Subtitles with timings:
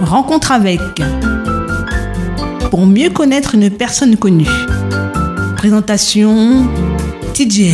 [0.00, 0.80] Rencontre avec.
[2.70, 4.48] Pour mieux connaître une personne connue.
[5.56, 6.66] Présentation
[7.34, 7.72] TJ.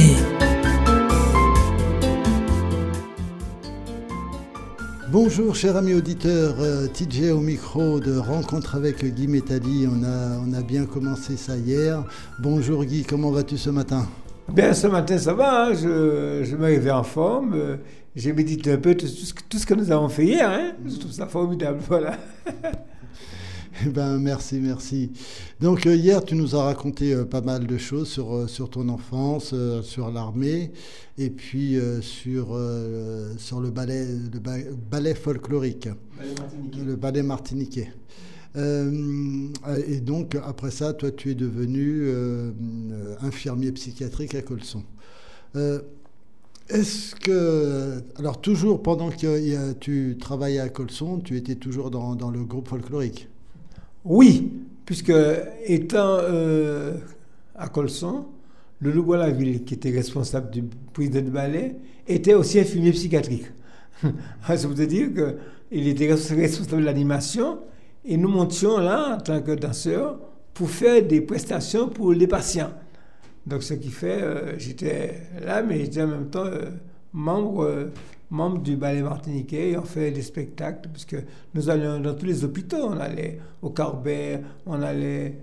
[5.09, 9.86] Bonjour chers amis auditeurs, euh, TJ au micro de Rencontre avec Guy Métali.
[9.86, 12.02] On a, on a bien commencé ça hier.
[12.40, 14.06] Bonjour Guy, comment vas-tu ce matin?
[14.53, 15.67] Bien, ce matin, ça va.
[15.67, 15.75] hein.
[15.75, 17.53] Je, je me réveille en forme.
[17.55, 17.77] Euh,
[18.15, 20.49] J'ai médité un peu tout, tout ce, que- tout ce que nous avons fait hier.
[20.49, 20.73] Hein.
[20.87, 21.81] Je trouve ça formidable.
[21.89, 22.17] Voilà.
[23.85, 25.13] Eh ben, merci, merci.
[25.61, 28.71] Donc euh, hier, tu nous as raconté euh, pas mal de choses sur, euh, sur
[28.71, 30.73] ton enfance, euh, sur l'armée,
[31.18, 34.53] et puis euh, sur, euh, sur le ballet, le ba-
[34.91, 35.91] ballet folklorique,
[36.87, 37.92] le ballet martiniquais.
[38.56, 39.48] Euh,
[39.87, 42.51] et donc, après ça, toi, tu es devenu euh,
[42.91, 44.83] euh, infirmier psychiatrique à Colson.
[45.56, 45.81] Euh,
[46.69, 52.45] Est-ce que, alors toujours pendant que tu travaillais à Colson, tu étais toujours dans, le
[52.45, 53.29] groupe folklorique?
[54.05, 54.53] Oui,
[54.85, 55.13] puisque
[55.67, 56.97] étant euh,
[57.55, 58.27] à Colson,
[58.81, 61.77] le Loup la ville qui était responsable du président de ballet
[62.09, 63.47] était aussi infirmier psychiatrique.
[64.47, 65.09] Ça veut dire
[65.70, 67.59] qu'il était responsable de l'animation
[68.07, 70.19] et nous montions là en tant que danseurs
[70.55, 72.71] pour faire des prestations pour les patients.
[73.47, 76.71] Donc ce qui fait, euh, j'étais là, mais j'étais en même temps euh,
[77.13, 77.93] membre, euh,
[78.31, 81.17] membre du ballet martiniquais et on fait des spectacles, puisque
[81.55, 82.89] nous allions dans tous les hôpitaux.
[82.89, 85.39] On allait au Carbet, on allait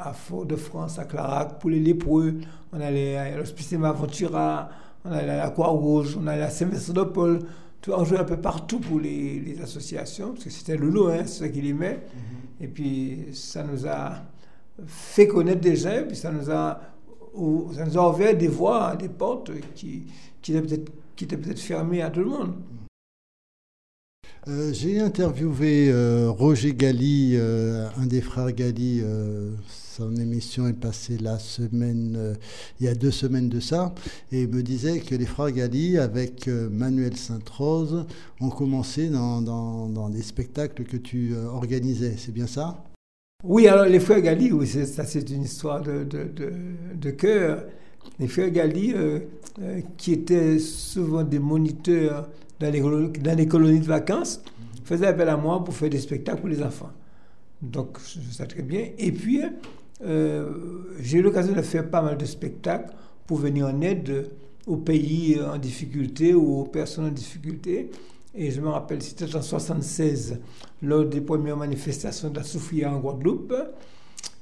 [0.00, 2.34] à Fort-de-France, à Clarac pour les lépreux,
[2.72, 4.68] on allait à l'hospice Aventura,
[5.04, 7.38] on allait à la Croix-Rouge, on allait à Saint-Vincent-de-Paul.
[7.80, 11.08] Tout- On jouait un peu partout pour les, les associations, parce que c'était le lot,
[11.08, 12.00] hein, c'est ça qu'il aimait.
[12.60, 14.16] Et puis ça nous a
[14.86, 16.80] fait connaître des gens, puis ça nous a,
[17.34, 20.04] ou- ça nous a ouvert des voies, des portes qui,
[20.42, 20.90] qui étaient peut-être
[21.42, 22.54] peut-être fermées à tout le monde.
[24.48, 29.02] Euh, J'ai interviewé euh, Roger Galli, euh, un des frères Galli.
[30.00, 32.34] Son émission est passée la semaine, euh,
[32.80, 33.94] il y a deux semaines de ça,
[34.32, 38.06] et me disait que les frères Galli, avec euh, Manuel Sainte-Rose,
[38.40, 42.14] ont commencé dans, dans- des spectacles que tu euh, organisais.
[42.16, 42.82] C'est bien ça?
[43.44, 46.52] Oui, alors les frères Gali, oui, ça c'est une histoire de, de, de,
[46.94, 47.64] de cœur.
[48.18, 49.20] Les frères euh,
[49.98, 52.28] qui étaient souvent des moniteurs
[52.58, 54.40] dans les, dans les colonies de vacances,
[54.84, 56.90] faisaient appel à moi pour faire des spectacles pour les enfants.
[57.62, 58.88] Donc, je fais ça très bien.
[58.98, 59.42] Et puis,
[60.02, 62.92] j'ai eu l'occasion de faire pas mal de spectacles
[63.26, 64.30] pour venir en aide
[64.66, 67.90] aux pays en difficulté ou aux personnes en difficulté.
[68.34, 70.38] Et je me rappelle, c'était en 1976,
[70.82, 72.40] lors des premières manifestations de
[72.86, 73.54] en Guadeloupe.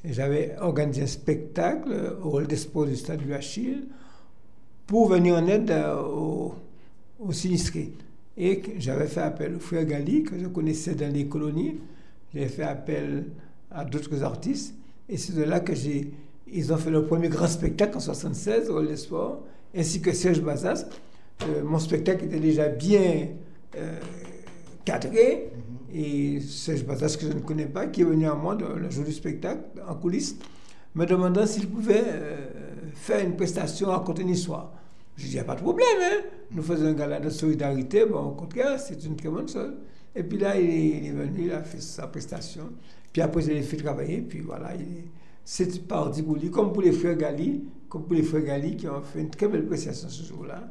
[0.04, 3.84] J'avais organisé un spectacle au hall des du stade du Achille
[4.86, 6.02] pour venir en aide euh,
[7.18, 7.92] aux, sinistrés.
[8.36, 11.78] Et j'avais fait appel au frère Gali, que je connaissais dans les colonies.
[12.34, 13.24] J'ai fait appel
[13.70, 14.74] à d'autres artistes.
[15.08, 16.10] Et c'est de là que j'ai.
[16.50, 19.42] Ils ont fait leur premier grand spectacle en 76 au Hall des Sports,
[19.76, 20.86] ainsi que Serge Bazas.
[21.42, 23.28] Euh, mon spectacle était déjà bien
[23.76, 23.98] euh,
[24.84, 25.50] cadré.
[25.92, 28.90] Et Serge Bazas, que je ne connais pas, qui est venu à moi dans le
[28.90, 30.36] jour du spectacle, en coulisses,
[30.94, 32.36] me demandant s'il pouvait euh,
[32.94, 34.72] faire une prestation, raconter une histoire.
[35.16, 36.20] J'ai dit, il n'y a pas de problème, hein.
[36.50, 39.72] Nous faisons un gala de solidarité, bon, au contraire, c'est une très bonne chose.
[40.14, 42.64] Et puis là, il est, il est venu, il a fait sa prestation.
[43.12, 45.04] Puis après, je l'ai fait travailler, puis voilà, il est-
[45.44, 48.86] c'est parti pour lui, comme pour les frères Gali, comme pour les frères Gali qui
[48.88, 50.68] ont fait une très belle prestation ce jour-là.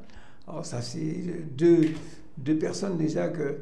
[0.48, 1.24] Alors ça, c'est
[1.58, 1.81] deux,
[2.38, 3.58] deux personnes déjà que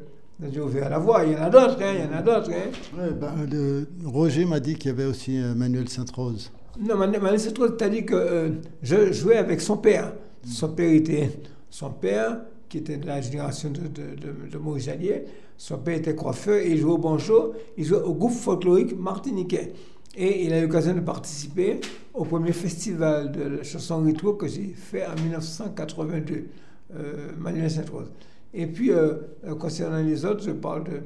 [0.52, 1.24] j'ai ouvert la voie.
[1.24, 2.50] Il y en a d'autres, hein, il y en a d'autres.
[2.52, 2.98] Hein.
[2.98, 6.52] Ouais, ben, le- Roger m'a dit qu'il y avait aussi euh, Manuel Sainte-Rose.
[6.78, 8.48] Non, Manuel Sainte-Rose, c'est-à-dire que euh,
[8.82, 10.12] je jouais avec son père.
[10.44, 11.30] Son père était
[11.70, 15.24] son père, qui était de la génération de, de, de, de Maurice Jallier.
[15.58, 17.54] Son père était coiffeur et il jouait au banjo.
[17.76, 19.72] Il jouait au groupe folklorique martiniquais.
[20.16, 21.80] Et il a eu l'occasion de participer
[22.14, 26.46] au premier festival de la chanson rétro que j'ai fait en 1982,
[26.94, 28.10] euh, Manuel Sainte-Rose.
[28.54, 29.14] Et puis, euh,
[29.46, 31.02] euh, concernant les autres, je parle de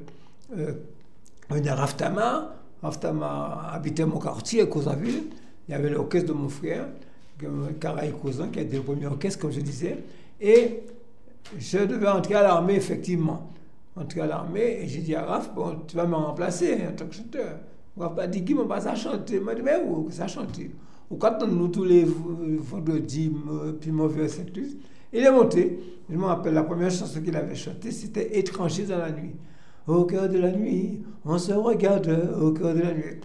[0.57, 2.55] euh, a Raftama.
[2.81, 5.25] Raftama habitait mon quartier à Causaville.
[5.69, 6.87] Il y avait l'orchestre de mon frère,
[7.81, 9.99] Caraï Cousin, qui a été le premier orchestre, comme je disais.
[10.41, 10.81] Et
[11.59, 13.51] je devais entrer à l'armée, effectivement.
[13.97, 17.07] Entrer à l'armée, et j'ai dit à Raph, bon, tu vas me remplacer en tant
[17.07, 17.59] que chanteur.
[17.97, 20.09] Raph m'a dit, qui m'a pas ça chanter Il m'a dit, mais où?
[20.11, 20.71] Ça chanter
[21.11, 23.33] Ou quand nous tous les vendredis,
[23.81, 24.27] puis mon vieux
[25.13, 25.81] il est monté.
[26.09, 29.35] Je me rappelle, la première chanson qu'il avait chantée, c'était Étranger dans la nuit.
[29.87, 32.09] Au cœur de la nuit, on se regarde
[32.41, 33.17] au cœur de la nuit.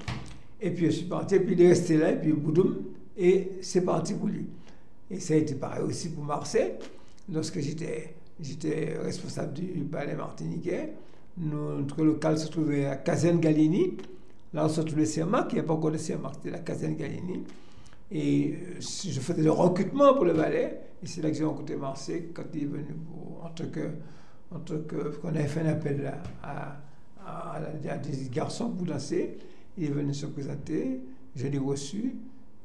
[0.61, 2.77] Et puis je suis parti, et puis il est resté là, et puis boudoum,
[3.18, 4.47] et c'est parti pour lui.
[5.11, 6.71] Et ça a été pareil aussi pour Marseille,
[7.31, 10.93] lorsque j'étais, j'étais responsable du ballet martiniquais.
[11.37, 13.97] notre local se trouvait à Caserne Galini.
[14.53, 16.95] Là, on se trouvait CMAC, il n'y a pas encore de CMAC, c'était la Caserne
[16.95, 17.43] Galini.
[18.11, 20.79] Et euh, je faisais le recrutement pour le ballet.
[21.03, 22.95] Et c'est là que j'ai rencontré Marseille quand il est venu
[23.41, 23.89] en tant que.
[24.51, 26.77] En que qu'on avait fait un appel à,
[27.25, 27.59] à,
[27.97, 29.37] des garçons pour danser.
[29.77, 31.01] Il est venu se présenter,
[31.35, 32.15] je l'ai reçu.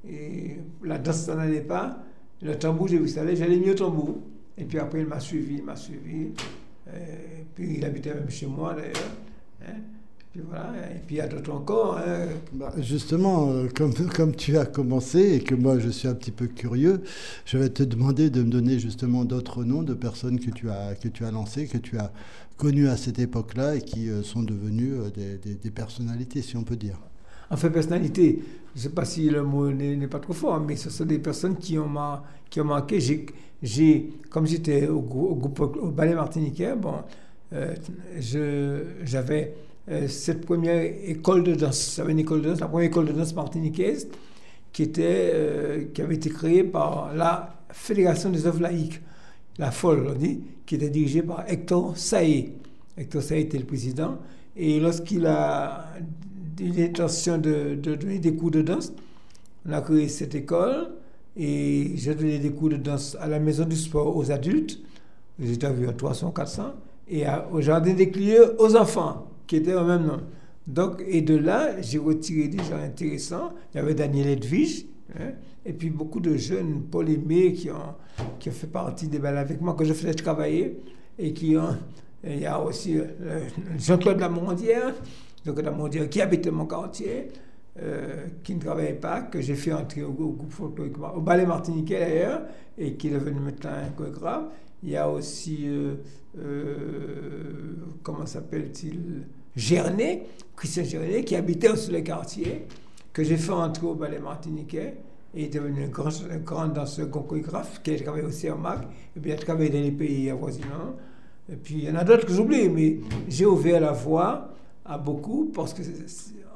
[0.08, 1.99] Et la danse n'en allait pas.
[2.43, 4.19] Le tambour, j'ai vu ça j'allais mis au tambour.
[4.61, 6.33] Et puis après, il m'a suivi, il m'a suivi.
[6.89, 9.11] Et puis il habitait même chez moi d'ailleurs.
[9.67, 9.81] Hein.
[10.33, 11.99] Puis voilà, et puis il y a d'autres encore.
[11.99, 12.27] Hein.
[12.53, 16.31] Bah, justement, euh, comme, comme tu as commencé et que moi je suis un petit
[16.31, 17.03] peu curieux,
[17.47, 20.95] je vais te demander de me donner justement d'autres noms de personnes que tu as,
[20.95, 22.13] que tu as lancées, que tu as
[22.56, 26.56] connues à cette époque-là et qui euh, sont devenues euh, des, des, des, personnalités, si
[26.56, 27.01] on peut dire.
[27.51, 28.41] En fait, personnalité,
[28.77, 31.19] je ne sais pas si le mot n'est pas trop fort, mais ce sont des
[31.19, 31.91] personnes qui ont,
[32.49, 33.01] qui ont marqué.
[34.31, 35.03] Comme j'étais au,
[35.95, 36.95] ballet martiniquais, bon,
[37.53, 37.75] euh,
[39.05, 39.55] j'avais
[39.91, 41.95] euh, cette première école de danse.
[41.97, 44.09] J'avais une école la première école de danse martiniquaise
[44.79, 49.01] euh, qui avait été créée par la Fédération des œuvres laïques,
[49.59, 52.53] la FOL, on dit, qui était dirigée par Hector Saé.
[52.97, 54.19] Hector Saé était le président.
[54.56, 55.87] Et lorsqu'il a
[56.61, 58.93] eu l'intention de, donner des cours de danse,
[59.69, 60.89] on a créé cette école
[61.43, 64.79] et j'ai donné des cours de danse à la maison du sport aux adultes.
[65.39, 66.75] J'étais à 300, 400.
[67.09, 70.21] Et au jardin des Clieux aux enfants qui étaient au même nom.
[70.67, 73.55] Donc, et de là, j'ai retiré des gens intéressants.
[73.73, 74.85] Il y avait Daniel Edwige,
[75.19, 75.31] hein,
[75.65, 77.95] et puis beaucoup de jeunes, Paul Aimé, qui ont,
[78.39, 80.79] qui ont fait partie des balles avec moi, que je faisais travailler,
[81.19, 81.75] et qui ont.
[82.23, 83.49] Il y a aussi euh,
[83.79, 84.95] Jean-Claude Lamondière,
[85.47, 87.29] donc Lamondière qui habitait mon quartier,
[87.82, 91.47] euh, qui ne travaillait pas, que j'ai fait entrer au, au groupe folklorique, au ballet
[91.47, 92.43] martiniquais d'ailleurs,
[92.77, 94.44] et qui est devenu maintenant un chorégraphe.
[94.82, 95.94] Il y a aussi, euh,
[96.38, 99.23] euh, comment s'appelle-t-il
[99.56, 102.67] Gernet, Christian Gernet, qui habitait aussi le quartier,
[103.12, 104.94] que j'ai fait entrer au ballet martiniquais.
[105.32, 108.81] Et est devenu un grand, un grand danseur chorégraphe, qui a travaillé aussi en MAC,
[109.25, 110.97] et a travaillé dans les pays avoisinants.
[111.50, 112.99] Et puis il y en a d'autres que j'oublie, mais
[113.29, 114.49] j'ai ouvert la voie
[114.85, 115.82] à beaucoup, parce que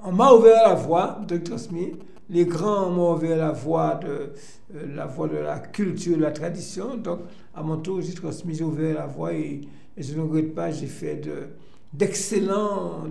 [0.04, 1.58] on m'a ouvert la voie, Dr.
[1.58, 1.94] Smith,
[2.28, 4.32] les grands m'ont ouvert la voie de,
[4.74, 6.96] euh, la voie de la culture, de la tradition.
[6.96, 7.20] Donc,
[7.54, 9.62] à mon tour, j'ai transmis, j'ai ouvert la voie et,
[9.96, 11.48] je ne regrette pas, j'ai fait de,
[11.92, 13.04] d'excellents,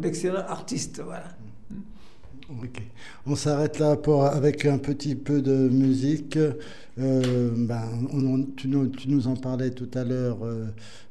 [0.47, 1.01] artistes.
[1.03, 1.25] Voilà.
[2.61, 2.81] Ok.
[3.25, 6.37] On s'arrête là pour, avec un petit peu de musique.
[6.99, 10.67] Euh, ben, on, tu, nous, tu, nous, en parlais tout à l'heure euh,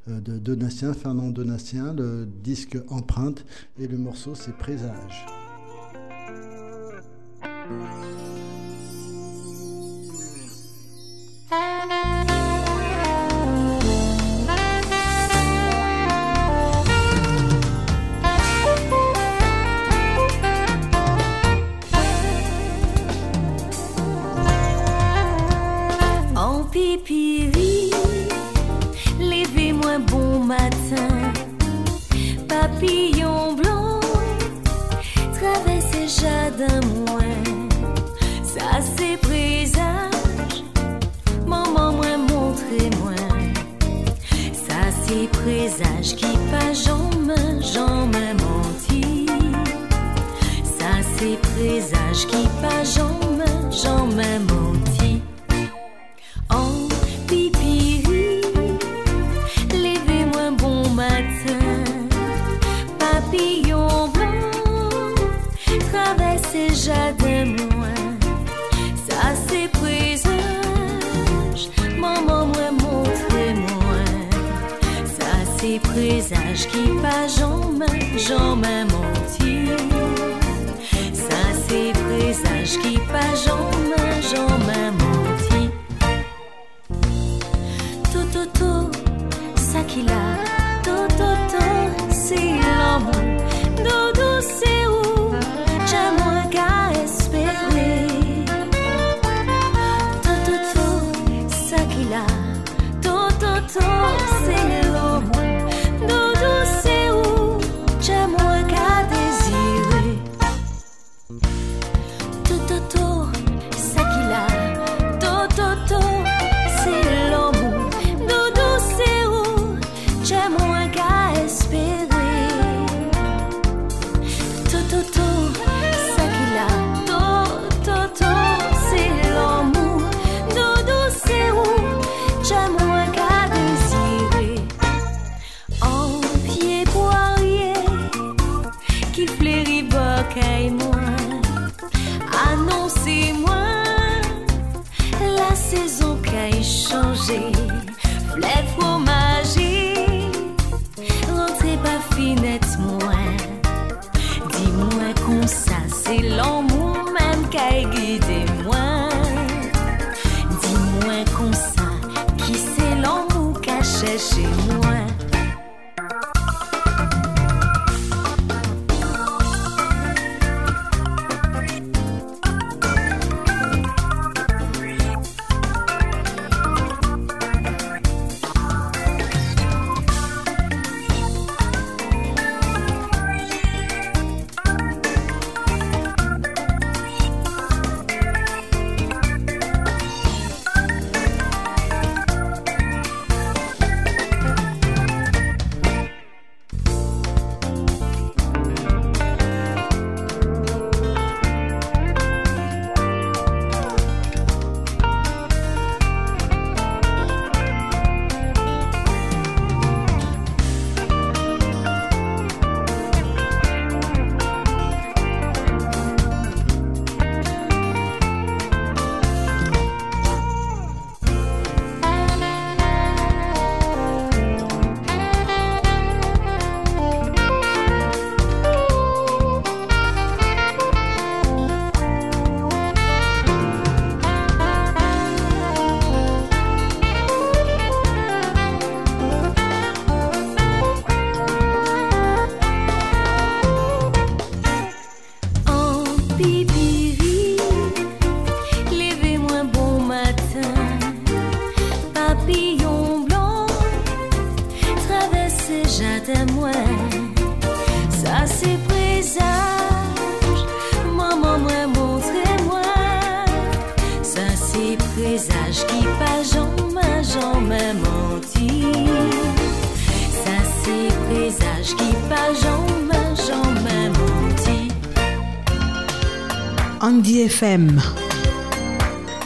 [0.07, 3.43] de Donatien, Fernand Donatien, le disque Empreinte,
[3.79, 5.25] et le morceau c'est Présage.
[7.65, 7.69] En
[26.65, 27.91] pipiri,
[29.19, 31.07] levez-moi bon matin,
[32.49, 34.01] papillon blanc,
[35.33, 37.22] traversez jardin moins,
[45.13, 49.25] ça c'est présage qui pas j'en main menti,
[50.63, 54.62] ça c'est présage qui pas j'en main, j'en main menti.
[76.33, 77.85] Présage qui pas j'en main,
[78.17, 79.12] j'en main menti,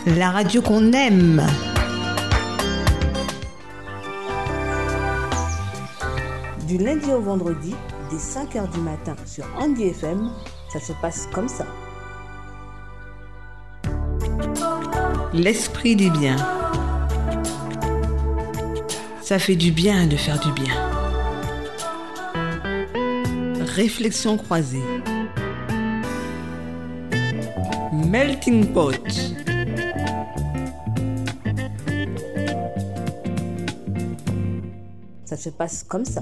[0.05, 1.41] La radio qu'on aime.
[6.67, 7.73] Du lundi au vendredi,
[8.11, 10.29] dès 5h du matin sur Andy FM,
[10.73, 11.65] ça se passe comme ça.
[15.33, 16.35] L'esprit des biens.
[19.21, 20.73] Ça fait du bien de faire du bien.
[23.73, 24.83] Réflexion croisée.
[28.05, 28.93] Melting pot.
[35.25, 36.21] Ça se passe comme ça.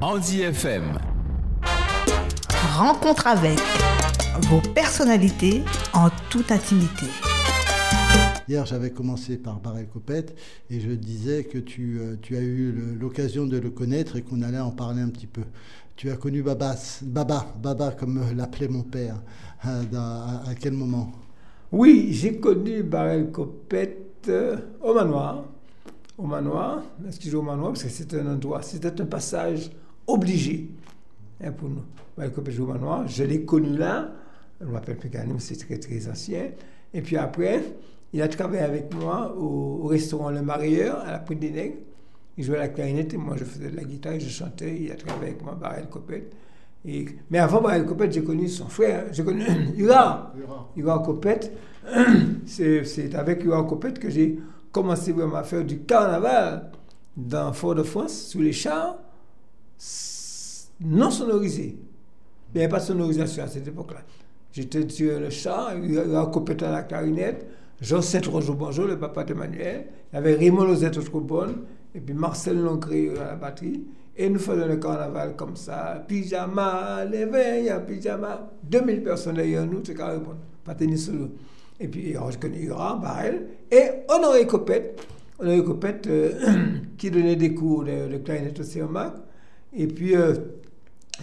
[0.00, 0.98] Andy FM.
[2.76, 3.58] Rencontre avec
[4.48, 5.62] vos personnalités
[5.92, 7.04] en toute intimité.
[8.48, 10.34] Hier, j'avais commencé par Barel Copette
[10.70, 14.40] et je disais que tu, euh, tu as eu l'occasion de le connaître et qu'on
[14.40, 15.42] allait en parler un petit peu.
[15.94, 19.16] Tu as connu Babas, Baba, Baba comme l'appelait mon père.
[19.66, 21.12] euh, à, à quel moment?
[21.70, 25.44] Oui, j'ai connu Barel Copette euh, au manoir.
[26.16, 29.70] Au manoir, excusez au manoir, parce que c'était un endroit, c'était un passage
[30.06, 30.70] obligé
[31.44, 31.82] hein, pour nous.
[32.16, 34.12] Barel Copette joue au manoir, je l'ai connu là,
[34.62, 36.50] je m'appelle Pécanim, c'est très très ancien.
[36.94, 37.62] Et puis après,
[38.12, 41.76] il a travaillé avec moi au, au restaurant Le Marieur, à la Pointe des Nègres.
[42.36, 44.78] Il jouait la clarinette et moi je faisais de la guitare et je chantais.
[44.80, 46.32] Il a travaillé avec moi, Barel Copette.
[46.84, 49.44] Et, mais avant Barel Copette, j'ai connu son frère, j'ai connu
[49.76, 50.32] Hura.
[50.76, 51.52] Hura Copette.
[52.46, 54.38] C'est avec Hura Copette que j'ai
[54.70, 56.70] commencé vraiment à faire du carnaval
[57.16, 58.96] dans Fort-de-France, sous les chars,
[60.80, 61.76] non sonorisés.
[62.54, 64.00] Il n'y avait pas de sonorisation à cette époque-là.
[64.52, 67.46] J'étais sur le char, Hura Copette à la clarinette,
[67.80, 69.86] Jean Saint-Roge au bonjour, le papa d'Emmanuel.
[70.12, 71.62] Il y avait Raymond Lozette au trombone,
[71.94, 73.82] et puis Marcel Loncré à la batterie.
[74.14, 76.04] Et nous faisions le carnaval comme ça.
[76.06, 78.50] Pyjama, veilles, en pyjama.
[78.62, 81.30] 2000 personnes derrière nous, c'est carrément pas tenir solo.
[81.80, 85.00] Et puis, connais Hura, Barrel, et Honoré Copette.
[85.38, 86.32] Honoré Copette, euh,
[86.98, 89.14] qui donnait des cours de, de clarinette au CEMAC.
[89.72, 90.34] Et puis, euh,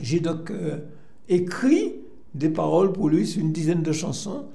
[0.01, 0.79] j'ai donc euh,
[1.27, 4.45] écrit des paroles pour lui sur une dizaine de chansons.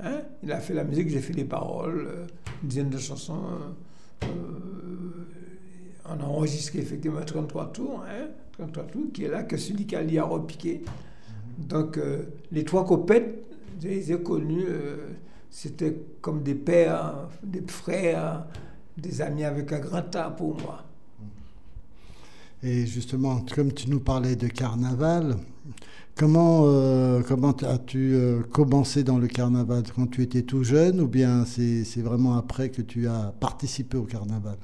[0.00, 0.20] hein.
[0.42, 2.26] Il a fait la musique, j'ai fait les paroles, euh,
[2.62, 3.40] une dizaine de chansons.
[4.22, 4.28] euh, euh,
[6.06, 8.26] on a enregistré effectivement 33 tours, hein,
[8.58, 10.82] 33 tours, qui est là, que qui a repiquer.
[11.56, 11.98] Donc,
[12.52, 13.42] les trois copettes,
[13.80, 14.66] je les ai connus,
[15.50, 18.44] c'était comme des pères, des frères,
[18.98, 20.84] des amis avec un grand pour moi.
[22.62, 25.36] Et justement, comme tu nous parlais de carnaval,
[26.16, 31.08] comment, euh, comment as-tu euh, commencé dans le carnaval Quand tu étais tout jeune ou
[31.08, 34.56] bien c'est vraiment après que tu as participé au carnaval?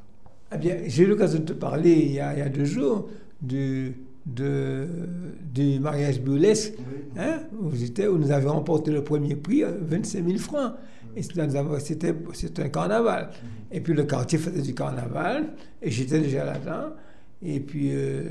[0.54, 2.64] Eh bien, j'ai eu l'occasion de te parler il y a, il y a deux
[2.64, 3.08] jours
[3.40, 3.94] du,
[4.26, 4.86] de,
[5.52, 6.74] du mariage burlesque
[7.16, 10.72] hein, où, où nous avions remporté le premier prix, euh, 25 000 francs.
[11.16, 12.14] Et c'était,
[12.62, 13.30] un carnaval.
[13.72, 15.48] Et puis le quartier faisait du carnaval,
[15.82, 16.94] et j'étais déjà là-dedans.
[17.42, 18.22] Et puis euh,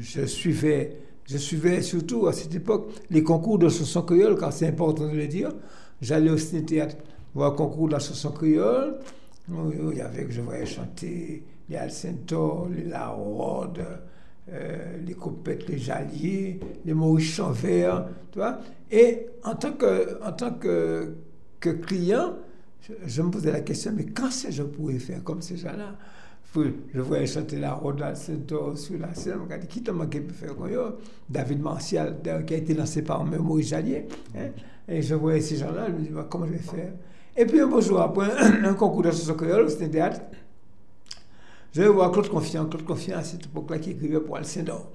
[0.00, 4.68] je suivais, je suivais surtout à cette époque les concours de chanson créole, car c'est
[4.68, 5.52] important de le dire.
[6.00, 6.96] J'allais au ciné-théâtre
[7.34, 8.98] voir le concours de la chanson créole,
[9.48, 13.84] il y avait, je voyais chanter les Alcento, les Larode,
[14.50, 18.58] euh, les Copettes, les Jalliers, les Maurice Chanvert, tu vois.
[18.90, 21.14] Et en tant que, en tant que,
[21.60, 22.36] que client,
[23.06, 25.96] je, me posais la question, mais quand est-ce que je pourrais faire comme ces gens-là?
[26.54, 30.20] Je voyais chanter la Rode Alcento sur la scène, je me dis, qui t'a manqué
[30.20, 30.68] de faire comme
[31.28, 34.06] David Martial, qui a été lancé par Maurice Jallier.
[34.36, 34.48] hein.
[34.86, 36.92] Et je voyais ces gens-là, je me dis, bah, comment je vais faire?
[37.36, 38.28] Et puis un beau jour, après
[38.64, 40.20] un concours de chanson créole, c'était un théâtre,
[41.72, 42.66] je vais voir Claude Confiant.
[42.66, 44.90] Claude Confiant, à cette époque-là, qui écrivait pour Alcindor.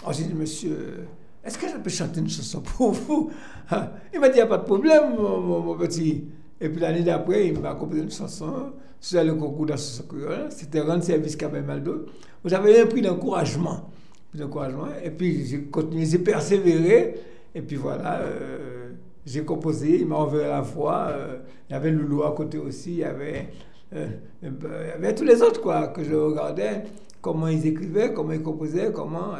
[0.00, 1.06] Alors j'ai dit, monsieur,
[1.44, 3.30] est-ce que je peux chanter une chanson pour vous?
[4.14, 6.24] Il m'a dit, il n'y a pas de problème, mon- mon petit.
[6.60, 8.72] Et puis l'année d'après, il m'a composé une chanson
[9.06, 9.66] sur le concours
[10.08, 10.46] créole.
[10.50, 12.06] C'était Rendre service Cabin Maldo.
[12.44, 13.88] Où j'avais un prix d'encouragement.
[14.34, 14.88] D'encouragement.
[15.04, 17.14] Et puis j'ai continué, j'ai persévéré.
[17.54, 18.90] Et puis voilà, euh,
[19.24, 21.06] j'ai composé, il m'a envoyé la voix.
[21.10, 21.38] euh,
[21.70, 23.48] il y avait Loulou à côté aussi, il y avait,
[23.94, 24.08] euh,
[24.42, 26.82] il y avait tous les autres quoi, que je regardais,
[27.22, 29.32] comment ils écrivaient, comment ils composaient, comment.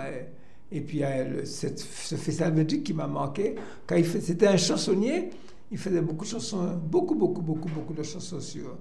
[0.72, 3.54] et puis il le- cette- ce festival de musique qui m'a marqué.
[3.86, 5.30] Quand c'était un chansonnier,
[5.70, 8.76] il faisait beaucoup de chansons, beaucoup, beaucoup, beaucoup, beaucoup de chansons sur.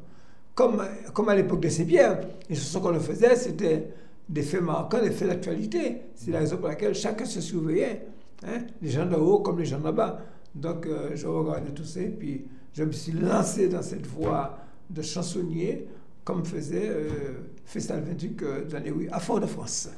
[0.55, 0.79] Comme,
[1.29, 3.89] à l'époque de Saint-Pierre, les chansons qu'on le faisait, c'était
[4.27, 6.01] des faits marquants, des faits d'actualité.
[6.15, 8.07] C'est la raison pour laquelle chacun se surveillait.
[8.47, 8.59] Hein?
[8.81, 10.21] Les gens d'en haut comme les gens d'en bas.
[10.55, 14.57] Donc, euh, je regardais tout ça et puis je me suis lancé dans cette voie
[14.89, 15.87] de chansonnier,
[16.23, 17.09] comme faisait euh,
[17.65, 19.89] Festal 28 euh, dans les rues à Fort-de-France.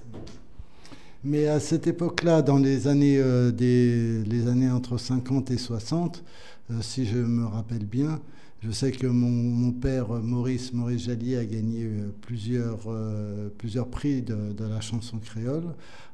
[1.23, 6.23] Mais à cette époque-là, dans les années, euh, des, les années entre 50 et 60,
[6.71, 8.21] euh, si je me rappelle bien,
[8.67, 13.87] je sais que mon, mon père Maurice, Maurice Jallier a gagné euh, plusieurs, euh, plusieurs
[13.87, 15.63] prix de, de la chanson créole.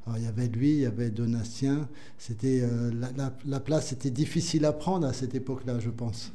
[0.06, 1.88] Alors, il y avait lui, il y avait Donatien.
[2.18, 6.32] C'était, euh, la, la- la place était difficile à prendre à cette époque-là, je pense.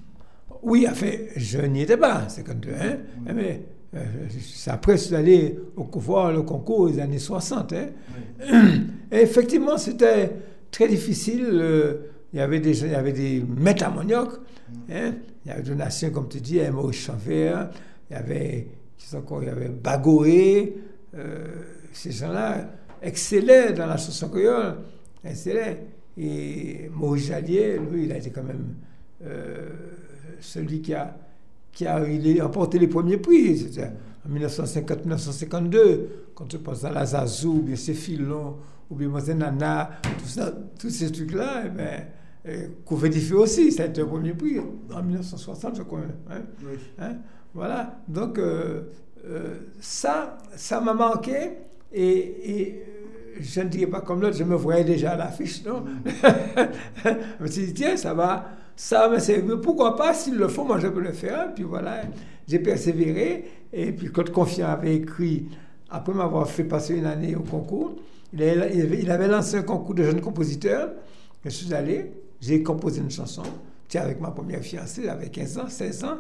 [0.62, 2.98] Oui, enfin, je n'y étais pas, 52, hein,
[3.34, 3.64] mais
[3.96, 4.04] euh,
[4.42, 7.74] c'est après je suis allé au, voir le concours des années 60.
[7.74, 7.88] hein.
[9.12, 10.32] Et effectivement, c'était
[10.70, 11.46] très difficile.
[11.54, 11.94] euh,
[12.34, 13.44] il y avait des, il y avait des.
[14.90, 17.70] Il y avait Donatien, comme tu dis, il y avait Maurice Chanvert,
[18.10, 18.68] il y avait,
[19.14, 20.76] encore, il y avait Bagoé.
[21.16, 21.46] euh,
[21.92, 22.70] ces gens-là
[23.02, 24.78] excellaient dans la chanson créole,
[25.24, 25.86] excellaient.
[26.18, 28.76] Et Maurice Jallier, lui, il a été quand même
[29.26, 29.70] euh,
[30.40, 31.16] celui qui a,
[31.72, 33.58] qui a il a remporté les premiers prix.
[33.58, 33.90] C'était
[34.28, 36.00] en 1950-1952,
[36.36, 38.58] quand tu penses à la Zazou, ou bien ces filons,
[38.90, 41.70] ou bien Mose Nana, tout ça, tous ces trucs-là, eh
[42.46, 46.00] ben, euh, Couvet aussi, ça a été le premier prix en 1960, je crois.
[46.30, 46.42] hein.
[47.00, 47.14] Hein?
[47.54, 48.00] Voilà.
[48.08, 48.84] Donc, euh,
[49.26, 51.52] euh, ça, ça m'a manqué.
[51.92, 55.64] Et, et, euh, je ne dirais pas comme l'autre, je me voyais déjà à l'affiche,
[55.66, 55.84] non?
[57.06, 59.60] Je me suis dit, tiens, ça va, ça va me servir.
[59.62, 61.54] Pourquoi pas, s'ils le font, moi je peux le faire.
[61.54, 62.02] Puis voilà,
[62.48, 63.46] j'ai persévéré.
[63.72, 65.46] Et puis, Claude Confiant avait écrit,
[65.90, 67.96] après m'avoir fait passer une année au concours,
[68.34, 70.92] il avait- il avait lancé un concours de jeunes compositeurs.
[71.46, 73.44] Je suis allé, j'ai composé une chanson,
[73.96, 76.18] avec ma première fiancée, j'avais 15 ans, 16 ans,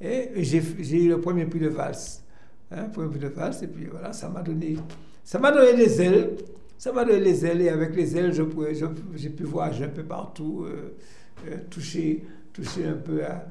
[0.00, 2.22] et j'ai j'ai eu le premier prix de valse.
[2.70, 4.76] Hein, premier prix de valse, et puis voilà, ça m'a donné,
[5.52, 6.30] donné des ailes.
[6.78, 9.84] Ça m'a donné les ailes, et avec les ailes, je pouvais- je- j'ai pu voyager
[9.84, 10.94] un peu partout, euh,
[11.46, 13.46] euh, toucher, toucher un peu à,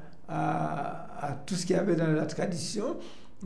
[1.46, 2.96] tout ce qu'il y avait dans la tradition.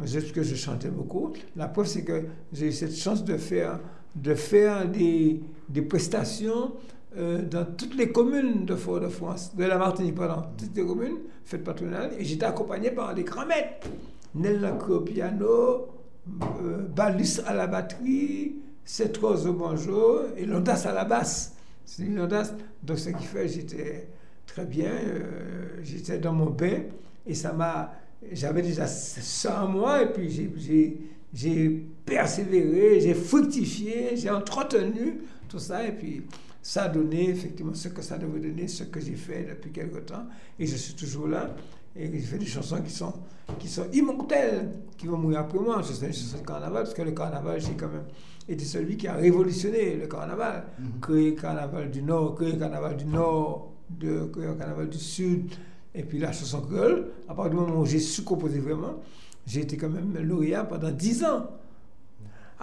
[0.04, 1.32] Je, que je chantais beaucoup.
[1.56, 3.78] La preuve, c'est que j'ai eu cette chance de faire,
[4.16, 6.72] de faire des, des prestations
[7.16, 11.62] euh, dans toutes les communes de Fort-de-France, de la Martinique, pardon, toutes les communes, fêtes
[11.62, 13.86] patronales, et j'étais accompagné par des grands maîtres.
[14.34, 15.86] Nel au piano,
[16.62, 21.54] euh, Balus à la batterie, Cétros au banjo et Londas à la basse.
[21.84, 22.52] C'est Londas.
[22.82, 24.08] Donc, ce qui fait, j'étais
[24.46, 26.82] très bien, euh, j'étais dans mon bain,
[27.26, 27.92] et ça m'a.
[28.32, 30.30] J'avais déjà ça en moi, et puis
[31.32, 35.20] j'ai persévéré, j'ai fructifié, j'ai entretenu
[35.54, 36.24] tout ça, et puis
[36.60, 39.98] ça a donné effectivement ce que ça devait donner, ce que j'ai fait depuis quelque
[39.98, 40.26] temps,
[40.58, 41.54] et je suis toujours là,
[41.94, 43.12] et j'ai fait des chansons qui sont,
[43.60, 45.80] qui sont immortelles, qui vont mourir après moi.
[45.82, 48.06] Je sais chansons de carnaval, parce que le carnaval, j'ai quand même
[48.48, 50.64] été celui qui a révolutionné le carnaval,
[51.00, 54.98] créé le carnaval du Nord, créé le carnaval du Nord, de, créé le carnaval du
[54.98, 55.52] Sud,
[55.94, 58.96] et puis la chanson créole, à partir du moment où j'ai su composer vraiment,
[59.46, 61.48] j'ai été quand même lauréat pendant dix ans.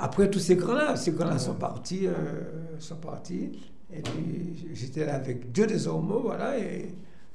[0.04, 2.14] Après tous ces grands-là, ces grands-là sont partis, euh,
[2.80, 3.52] sont partis,
[3.94, 6.92] et puis j'étais là avec Dieu des Ormeaux, voilà, et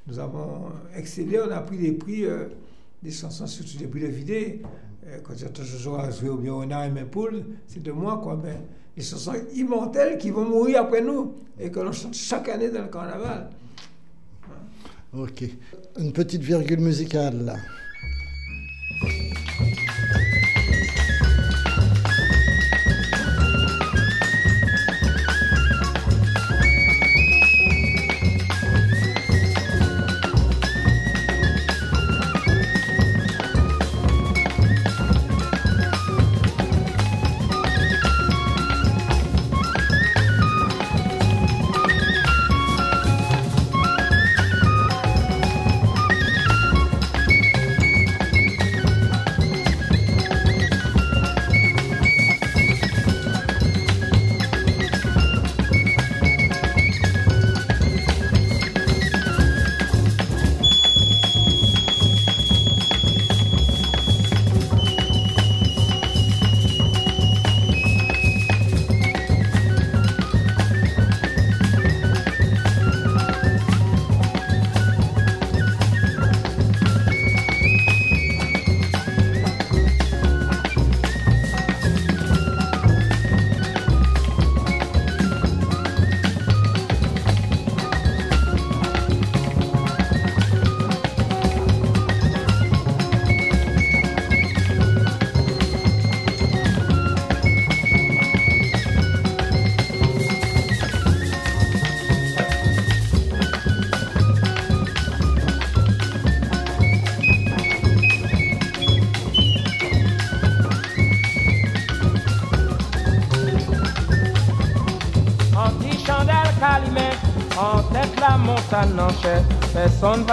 [0.09, 0.65] nous avons
[0.97, 2.47] excellé, on a pris des prix, euh,
[3.05, 4.63] des chansons, surtout des prix de vidé.
[5.07, 8.59] Euh, quand j'entends jouer ou bien Renard et mes poules, c'est de moi, quoi, mais
[8.97, 12.83] des chansons immortelles qui vont mourir après nous, et que l'on chante chaque année dans
[12.83, 13.49] le carnaval.
[15.17, 15.45] Ok.
[16.01, 17.55] Une petite virgule musicale là.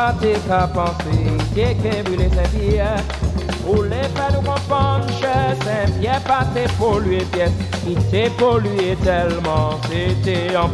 [0.04, 0.16] pas
[3.84, 7.52] les faire comprendre, cher Saint-Pierre, pas t'es pollué pièce,
[7.86, 10.70] qui t'es pollué tellement, c'était en.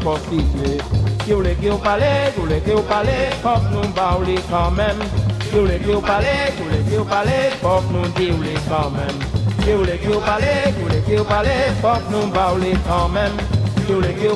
[1.23, 2.81] Qui voulait qui vous qui voulait qui nous
[4.49, 4.99] quand même.
[5.39, 9.17] Qui voulait qui qui voulait nous quand même.
[9.61, 11.25] Qui vous qui voulait qui nous
[12.87, 13.37] quand même.
[13.85, 14.33] Qui voulait qui qui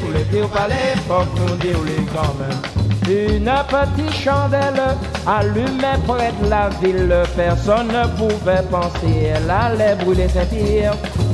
[0.00, 2.77] voulait qui nous quand même.
[3.08, 4.82] Une petite chandelle
[5.26, 10.92] allumée près de la ville, personne ne pouvait penser, elle allait brûler Saint-Pierre.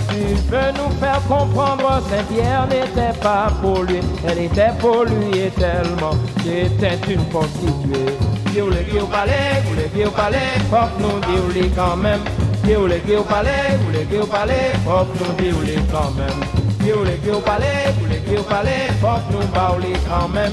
[0.08, 6.12] Tu peux nous faire comprendre, Saint-Pierre n'était pas polluée, elle était polluée tellement,
[6.44, 8.14] c'était une prostituée.
[8.54, 9.32] Vous voulez que vous parlez,
[9.64, 10.38] vous voulez que vous parlez,
[10.70, 12.20] faut nous dire quand même.
[12.62, 14.52] Vous voulez que vous parlez, vous voulez que vous parlez,
[14.84, 16.40] faut nous dire quand même.
[16.78, 17.66] Vous voulez que vous parlez,
[17.98, 20.52] vous voulez que vous parlez, faut nous parler quand même.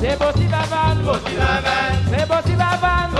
[0.00, 0.98] c'est beau si la vanne,
[2.10, 3.12] c'est beau si la vanne,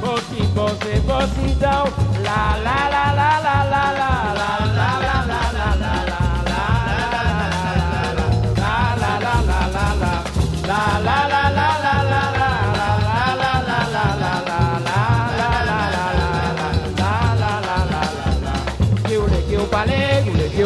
[0.00, 1.90] beau si beau, c'est beau si down.
[2.24, 6.26] La la la la la la la la la la la la la la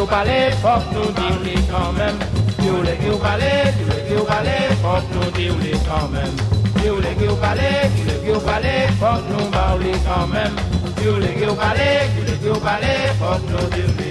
[0.01, 2.40] vous parlez, faut que nous dire quand même.
[2.77, 3.45] Voulez que vous parlez,
[3.79, 6.37] vous voulez que vous parlez, faut que nous quand même.
[6.77, 7.63] Vous voulez que vous parlez,
[7.97, 10.57] vous voulez que vous parlez, faut nous quand même.
[10.97, 11.83] Vous voulez que vous parlez,
[12.15, 12.87] vous voulez que vous parlez,
[13.19, 14.10] faut nous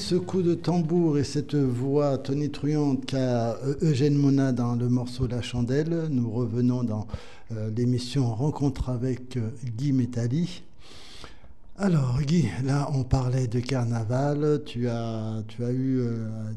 [0.00, 5.26] ce coup de tambour et cette voix tonitruante qu'a euh, Eugène Mona dans le morceau
[5.26, 7.06] La Chandelle, nous revenons dans
[7.52, 10.62] euh, l'émission Rencontre avec euh, Guy Métali.
[11.76, 16.02] Alors Guy, là on parlait de carnaval, tu as, tu as eu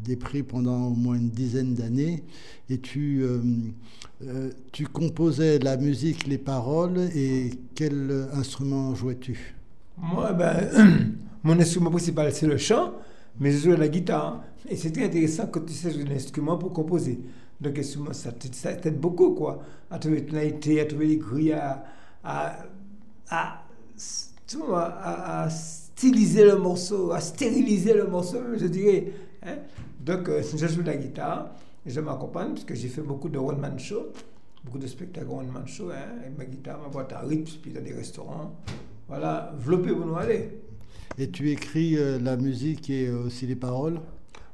[0.03, 2.23] des prix pendant au moins une dizaine d'années
[2.69, 3.25] et tu,
[4.73, 9.55] tu composais la musique, les paroles et quel instrument jouais-tu?
[9.97, 12.91] Moi, ben, mon instrument principal, c'est le chant,
[13.39, 14.43] mais je joue la guitare.
[14.69, 17.19] Et c'est très intéressant quand tu sais jouer un instrument pour composer.
[17.59, 19.61] Donc, ça ça t'aide beaucoup, quoi.
[19.89, 21.83] À trouver une tonalité, à trouver les grilles, à,
[22.23, 22.65] à,
[23.29, 23.63] à,
[25.43, 29.11] à, styliser le morceau, à stériliser le morceau, je dirais.
[29.43, 29.57] hein.
[30.03, 31.51] Donc, euh, je joue la guitare,
[31.85, 34.07] et je m'accompagne, parce que j'ai fait beaucoup de one-man show,
[34.65, 37.81] beaucoup de spectacles one-man show, hein, avec ma guitare, ma boîte à rythme, puis dans
[37.83, 38.53] des restaurants.
[39.07, 40.59] Voilà, vloppé pour nous aller.
[41.17, 43.99] Et tu écris euh, la musique et aussi les paroles?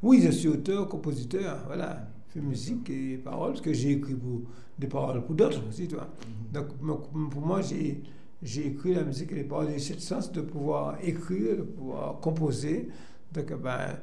[0.02, 2.08] Oui, je suis auteur, compositeur, voilà.
[2.28, 4.42] Je fais musique et paroles, parce que j'ai écrit pour,
[4.78, 6.10] des paroles pour d'autres aussi, tu vois.
[6.54, 6.98] Donc, mo-
[7.30, 8.02] pour moi, j'ai,
[8.42, 9.70] j'ai écrit la musique et les paroles.
[9.74, 12.90] J'ai cette chance de pouvoir écrire, de pouvoir composer.
[13.34, 13.98] Donc, ben,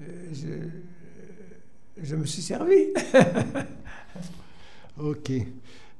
[0.00, 0.48] euh, je,
[2.02, 2.92] je me suis servi.
[4.96, 5.30] Ok.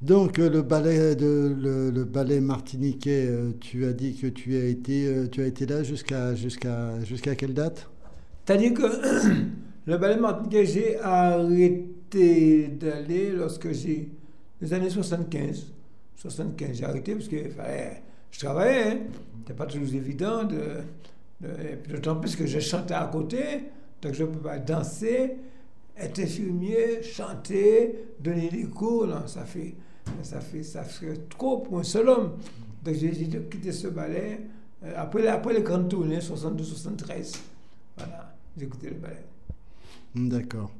[0.01, 4.55] Donc euh, le ballet de le, le ballet martiniquais, euh, tu as dit que tu
[4.57, 7.89] as été euh, tu as été là jusqu'à jusqu'à jusqu'à quelle date?
[8.45, 8.83] C'est-à-dire que
[9.85, 14.09] le ballet martiniquais, j'ai arrêté d'aller lorsque j'ai.
[14.61, 15.73] les années 75.
[16.15, 17.37] 75, j'ai arrêté parce que
[18.31, 18.83] je travaillais.
[18.91, 18.97] Hein.
[19.39, 20.43] C'était pas toujours évident.
[20.43, 20.57] De,
[21.41, 23.39] de- et puis d'autant plus que je chantais à côté,
[24.01, 25.37] donc je ne peux pas danser,
[25.97, 29.07] être infirmier, chanter, donner des cours.
[29.07, 29.75] Non, ça fait.
[30.23, 32.33] Ça fait, ça fait trop pour un seul homme.
[32.83, 34.41] Donc j'ai dû quitter ce ballet.
[34.83, 37.35] euh, après, après les grandes tournées, 72-73.
[37.97, 39.25] Voilà, j'ai quitté le ballet.
[40.15, 40.71] Hmm, D'accord.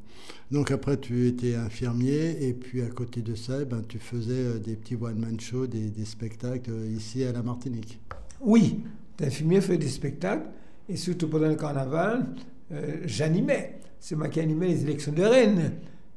[0.51, 4.33] Donc après, tu étais infirmier et puis à côté de ça, eh ben, tu faisais
[4.33, 7.99] euh, des petits one-man shows, des, des spectacles euh, ici à la Martinique.
[8.41, 8.83] Oui,
[9.19, 10.47] l'infirmier fait des spectacles
[10.89, 12.27] et surtout pendant le carnaval,
[12.71, 13.79] euh, j'animais.
[13.99, 15.73] C'est moi qui animais les élections de Rennes.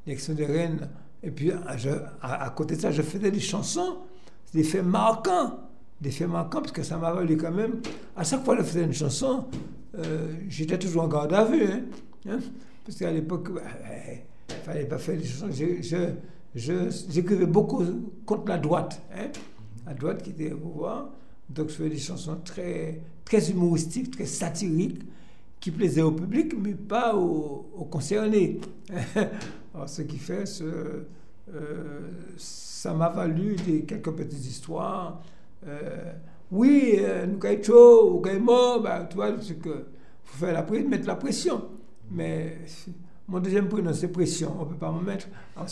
[0.07, 0.89] L'élection de Rennes.
[1.25, 1.51] Et puis
[2.23, 3.99] à, côté de ça, je faisais des chansons,
[4.53, 5.59] des faits marquants.
[6.01, 7.81] Des faits marquants parce que ça m'a valu quand même.
[8.17, 9.45] À chaque fois que je faisais une chanson,
[9.97, 11.65] euh, j'étais toujours en garde à vue.
[11.65, 11.81] hein.
[12.29, 12.39] Hein?
[12.85, 15.51] Parce qu'à l'époque, il ne fallait pas faire des chansons.
[15.51, 16.11] Je- je-
[17.11, 17.83] J'écrivais beaucoup
[18.27, 19.01] contre la droite.
[19.17, 19.29] hein.
[19.87, 21.09] La droite qui était au pouvoir.
[21.49, 25.03] Donc je faisais des chansons très, très humoristiques, très satiriques,
[25.61, 28.61] qui plaisaient au public, mais pas aux concernés.
[29.75, 31.05] Alors ce qui fait, euh,
[32.37, 33.57] ça m'a valu
[33.87, 35.21] quelques petites histoires.
[35.67, 36.13] Euh,
[36.53, 39.87] oui, euh, nous chaud, nous ben, tu vois, c'est que
[40.23, 41.71] faut faire la, pré- mettre la pression.
[42.11, 42.59] Mais
[43.27, 45.27] mon deuxième prénom, c'est pression, on ne peut pas me mettre.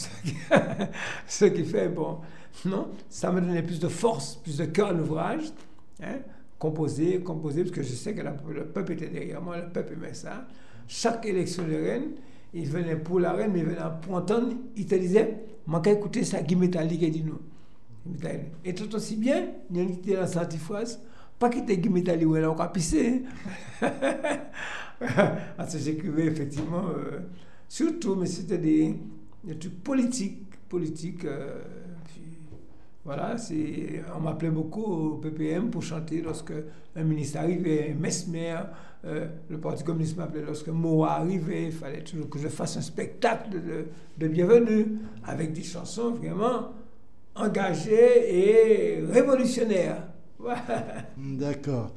[1.26, 2.18] Ce, qui, fait, bon,
[2.64, 5.52] non, ça me donnait plus de force, plus de cœur à l'ouvrage.
[6.02, 6.18] Hein,
[6.58, 10.14] composer, composer, parce que je sais que le peuple était derrière moi, le peuple aimait
[10.14, 10.46] ça.
[10.88, 12.10] Chaque élection de reine,
[12.54, 15.92] il venait pour la reine, mais il venait pour entendre, il te disait, moi, qu'à
[15.92, 17.24] écouter ça, Guy Métallique, il dit
[18.04, 18.52] Métallique.
[18.64, 21.00] Et tout aussi bien, il y a qui dans sa phrase,
[21.38, 23.22] pas quitter Guy Métallique, où elle a encore pissé.
[25.56, 27.20] Parce que j'écrivais effectivement, euh,
[27.68, 28.94] surtout, mais c'était des,
[29.58, 31.24] trucs politiques, politiques.
[31.24, 31.60] euh,
[33.04, 33.34] voilà,
[34.16, 36.52] on m'appelait beaucoup au PPM pour chanter lorsque
[36.94, 38.58] un ministre arrivait, Mesmer,
[39.04, 42.82] euh, le Parti communiste m'appelait lorsque Moa arrivait, il fallait toujours que je fasse un
[42.82, 43.50] spectacle
[44.16, 46.70] de, bienvenue avec des chansons vraiment
[47.34, 50.04] engagées et révolutionnaires.
[51.16, 51.90] D'accord.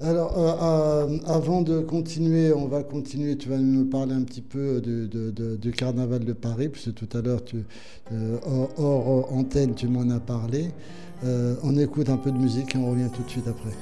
[0.00, 3.36] Alors, euh, euh, avant de continuer, on va continuer.
[3.36, 7.42] Tu vas nous parler un petit peu du carnaval de Paris, puisque tout à l'heure,
[8.46, 10.70] hors, hors antenne, tu m'en as parlé.
[11.22, 13.72] On écoute un peu de musique et on revient tout de suite après.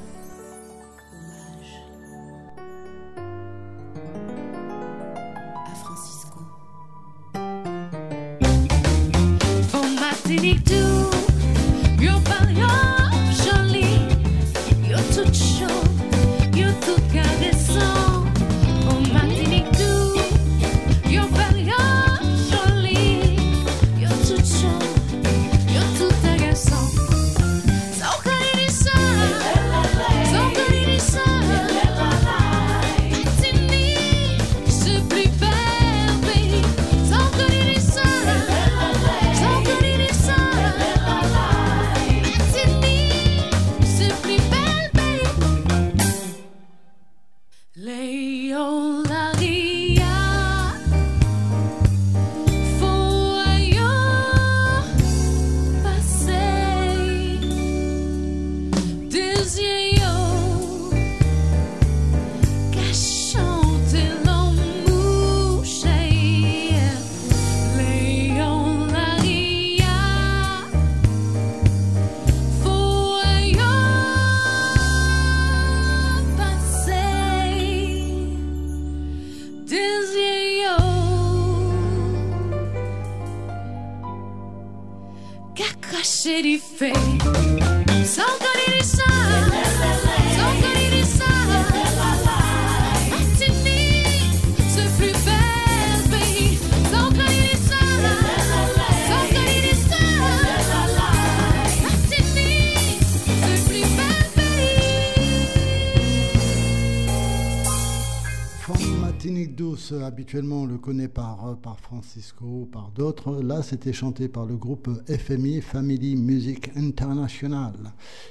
[110.14, 113.42] Habituellement on le connaît par, euh, par Francisco, par d'autres.
[113.42, 117.72] Là, c'était chanté par le groupe FMI, Family Music International.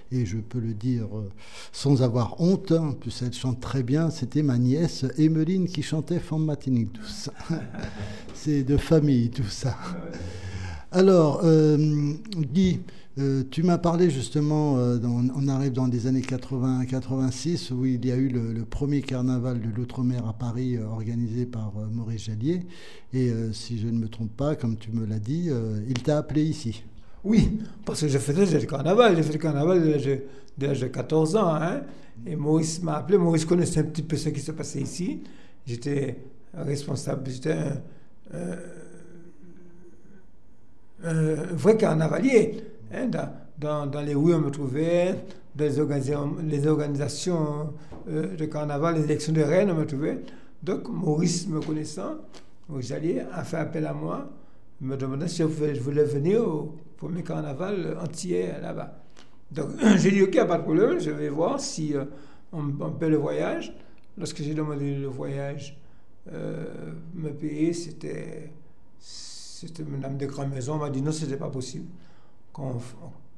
[0.10, 1.30] Et je peux le dire euh,
[1.74, 4.12] sans avoir honte, hein, puisqu'elle chante très bien.
[4.12, 7.30] C'était ma nièce Emeline qui chantait From Martinique douce.
[8.34, 9.78] C'est de famille tout ça.
[10.94, 12.80] Alors, euh, Guy,
[13.20, 18.12] euh, tu m'as parlé justement, euh, on arrive dans les années 80-86, où il y
[18.12, 22.62] a eu le, premier carnaval de l'outre-mer à Paris euh, organisé par Maurice Jallier.
[23.14, 25.50] Et si je ne me trompe pas, comme tu me l'as dit,
[25.88, 26.84] il t'a appelé ici.
[27.24, 29.16] Oui, parce que je faisais le carnaval.
[29.16, 30.24] J'ai fait le carnaval dès l'âge de-
[30.58, 31.54] dès l'âge de 14 ans.
[31.54, 31.82] hein.
[32.26, 33.20] Et Maurice m'a appelé.
[33.20, 35.22] Maurice connaissait un petit peu ce qui se passait ici.
[35.68, 36.18] J'étais
[36.56, 37.56] responsable, j'étais
[41.04, 42.64] un vrai carnavalier.
[42.94, 43.10] Hein,
[43.58, 45.16] dans, les rues, on me trouvait.
[45.56, 47.74] Dans les les organisations
[48.10, 50.22] euh, de carnaval, les élections de Rennes, on me trouvait.
[50.62, 52.16] Donc, Maurice, me connaissant,
[52.70, 54.30] Maurice Allier, a fait appel à moi,
[54.82, 59.00] me demandant si je voulais, je voulais venir au premier carnaval entier là-bas.
[59.52, 62.06] Donc, j'ai dit, OK, pas de problème, je vais voir si euh,
[62.52, 63.76] on, on paie le voyage.
[64.18, 65.78] Lorsque j'ai demandé le voyage,
[66.32, 66.66] euh,
[67.14, 68.52] me payer, c'était
[69.00, 71.88] c'était Madame de Grand Maison m'a dit non, c'était pas possible,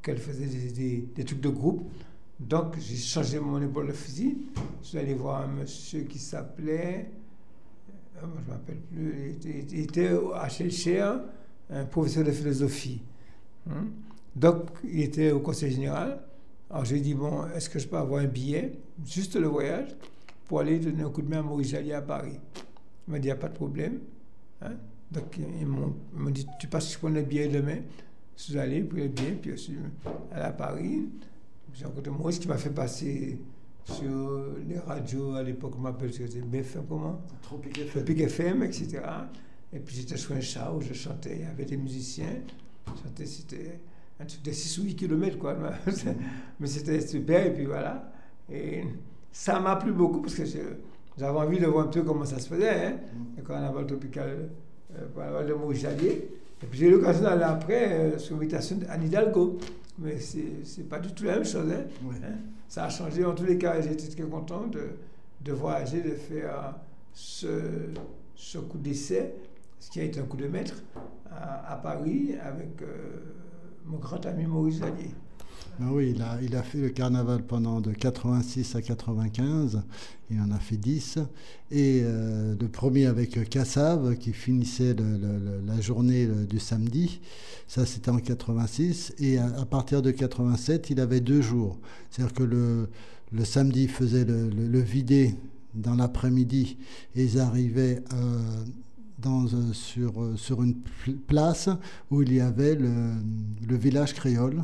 [0.01, 1.89] qu'elle faisait des, des- des trucs de groupe.
[2.39, 4.37] Donc j'ai changé mon épaule de fusil.
[4.81, 7.09] Je suis allé voir un monsieur qui s'appelait,
[8.17, 11.13] euh, je ne m'appelle plus, il était, il était à Chelcher,
[11.69, 13.01] un professeur de philosophie.
[13.69, 13.85] Hein.
[14.35, 16.19] Donc il était au conseil général.
[16.69, 18.73] Alors j'ai dit bon, est-ce que je peux avoir un billet,
[19.05, 19.95] juste le voyage,
[20.47, 22.37] pour aller donner un coup de main à Maurice Jallier à Paris?
[23.07, 23.99] Il m'a dit, il n'y a pas de problème.
[24.61, 24.73] Hein.
[25.11, 27.77] Donc, ils m'ont dit, tu passes pour le billet demain.
[28.37, 29.77] Je suis allé pour le billet, puis je suis
[30.31, 31.09] allé à Paris.
[31.73, 33.39] J'ai rencontré Maurice qui m'a fait passer
[33.85, 39.01] sur les radios à l'époque, on m'appelle c'était BFM, comment Tropique le Pic FM, etc.
[39.71, 42.41] Et puis j'étais sur un chat où je chantais, il y avait des musiciens.
[42.87, 43.79] Je chantais, c'était
[44.19, 45.55] un truc de 6 ou 8 km, quoi.
[46.59, 48.11] Mais c'était super, et puis voilà.
[48.51, 48.83] Et
[49.31, 52.47] ça m'a plu beaucoup parce que j'avais envie de voir un peu comment ça se
[52.47, 52.97] faisait, hein,
[53.37, 54.49] le carnaval tropical,
[54.95, 56.29] euh, le carnaval de Maurice Jallier.
[56.65, 59.59] Et puis j'ai eu l'occasion d'aller après euh, sur l'invitation d'Anne Hidalgo.
[59.99, 61.83] Mais c'est c'est pas du tout la même chose, hein.
[62.23, 62.37] Hein?
[62.67, 63.79] Ça a changé en tous les cas.
[63.81, 64.81] J'étais très content de,
[65.41, 66.75] de voyager, de faire
[67.13, 67.47] ce,
[68.33, 69.35] ce coup d'essai,
[69.79, 70.81] ce qui a été un coup de maître,
[71.29, 72.87] à, à Paris avec euh,
[73.85, 75.11] mon grand ami Maurice Jallier.
[75.79, 79.81] Ben oui, il a, fait le carnaval pendant de 86 à 95,
[80.31, 81.19] il en a fait 10,
[81.69, 87.19] et euh, le premier avec Cassav qui finissait la journée du samedi,
[87.67, 91.77] ça c'était en 86, et à, partir de 87, il avait deux jours.
[92.09, 95.35] C'est-à-dire que le, samedi, il faisait le vidé
[95.73, 96.77] dans l'après-midi,
[97.15, 98.63] et ils arrivaient euh,
[99.19, 101.69] dans, euh, sur, euh, sur une pl- place
[102.11, 103.13] où il y avait le,
[103.67, 104.63] le village créole,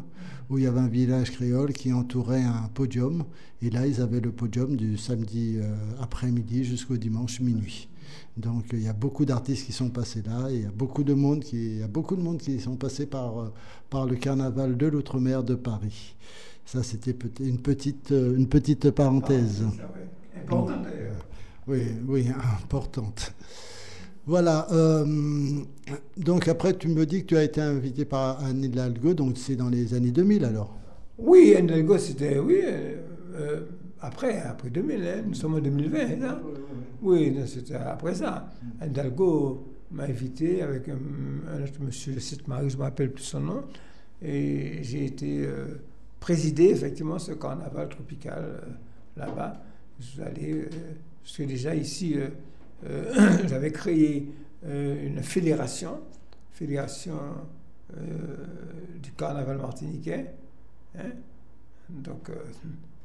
[0.50, 3.24] où il y avait un village créole qui entourait un podium.
[3.62, 7.88] Et là, ils avaient le podium du samedi euh, après-midi jusqu'au dimanche minuit.
[8.38, 10.50] Donc, il y a beaucoup d'artistes qui sont passés là.
[10.50, 12.60] Et il y a beaucoup de monde qui, il y a beaucoup de monde qui
[12.60, 13.52] sont passés par,
[13.90, 16.16] par le carnaval de l'outre-mer de Paris.
[16.66, 19.64] Ça, c'était une petite, une petite parenthèse.
[19.66, 20.42] Ah, ça, ouais.
[20.44, 21.26] Important d'ailleurs.
[21.68, 22.28] Oui, oui,
[22.64, 23.34] importante.
[24.26, 24.68] Voilà.
[24.72, 25.06] euh,
[26.18, 29.56] donc après, tu me dis que tu as été invité par Anne Hidalgo, donc c'est
[29.56, 30.78] dans les années 2000 alors.
[31.18, 32.96] Oui, Hidalgo, c'était, oui, euh,
[33.36, 33.62] euh,
[34.00, 36.40] après, après 2000, hein, nous sommes en 2020, hein.
[37.02, 38.48] Oui, c'était après ça.
[38.84, 40.98] Hidalgo m'a invité avec un,
[41.54, 43.64] un autre monsieur, le site Marie, je ne me rappelle plus son nom,
[44.22, 45.82] et j'ai été euh,
[46.20, 48.60] présider effectivement ce carnaval tropical euh,
[49.18, 49.62] là-bas.
[50.00, 50.70] Je suis allé, euh,
[51.24, 52.16] parce que déjà ici,
[53.48, 54.32] j'avais créé
[54.66, 56.00] euh, une fédération,
[56.52, 57.16] fédération
[57.98, 58.02] euh,
[59.02, 60.34] du carnaval martiniquais.
[60.98, 61.12] hein.
[61.90, 62.36] Donc, euh,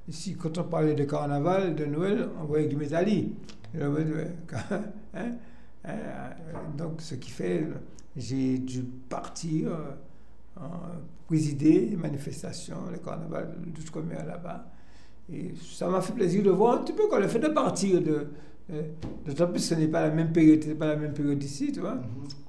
[0.08, 2.76] ici, quand on parlait de carnaval, de Noël, on voyait du.
[3.78, 4.82] Hein,
[5.14, 5.30] hein,
[5.86, 6.30] euh,
[6.76, 7.74] Donc, ce qui fait, euh,
[8.16, 10.62] j'ai dû partir euh,
[11.26, 14.66] présider les manifestations, le carnaval d'outre-mer là-bas.
[15.32, 18.00] Et ça m'a fait plaisir de voir un petit peu quoi, le fait de partir
[18.00, 18.28] de.
[18.70, 18.82] Euh,
[19.24, 21.80] D'autant plus que ce n'est pas la même période, pas la même période ici, tu
[21.80, 21.98] vois.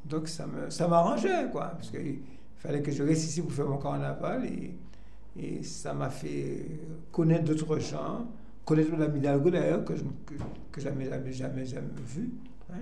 [0.06, 2.20] Donc ça me, ça m'arrangeait, quoi, parce qu'il
[2.58, 4.74] fallait que je reste ici pour faire mon carnaval et,
[5.40, 6.66] et ça m'a fait
[7.12, 8.26] connaître d'autres gens,
[8.66, 10.34] connaître l'ami Hidalgo d'ailleurs, que je que,
[10.72, 12.32] que jamais, jamais, jamais, jamais vu.
[12.72, 12.78] hein.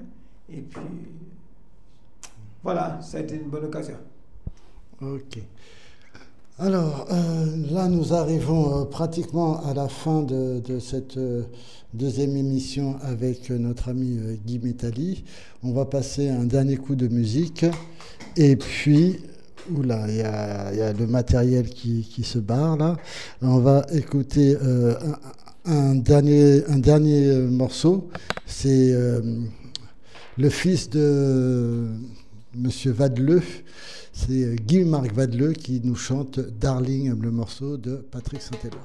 [0.50, 0.80] Et puis,
[2.64, 3.98] voilà, ça a été une bonne occasion.
[5.02, 5.40] Ok.
[6.58, 11.44] Alors euh, là, nous arrivons euh, pratiquement à la fin de, cette euh,
[11.94, 15.26] deuxième émission avec notre ami Guy Métali.
[15.64, 17.66] On va passer un dernier coup de musique
[18.38, 19.20] et puis.
[19.76, 22.98] Oula, il y a, le matériel qui, se barre là.
[23.42, 24.56] On va écouter
[25.66, 28.08] un, dernier, un dernier morceau.
[28.46, 28.94] C'est
[30.38, 31.88] le fils de
[32.56, 33.44] Monsieur Vadeleux.
[34.14, 38.82] C'est Guy-Marc Vadeleux qui nous chante Darling, le morceau de Patrick Saint-Éloi.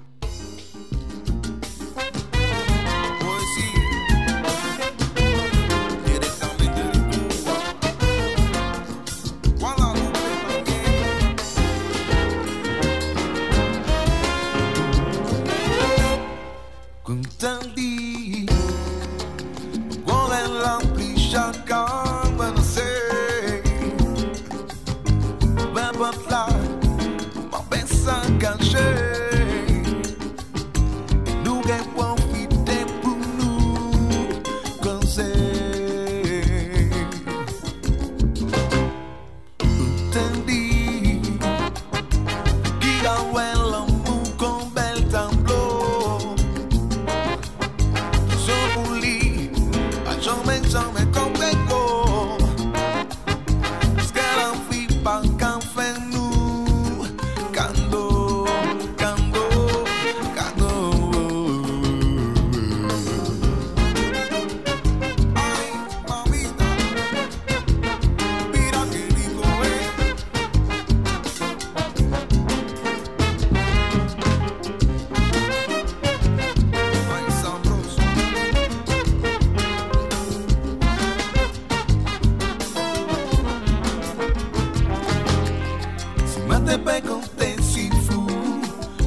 [86.62, 88.26] Moi te t'es si fou,